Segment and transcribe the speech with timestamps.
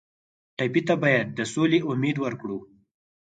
[0.57, 2.57] ټپي ته باید د سولې امید ورکړو.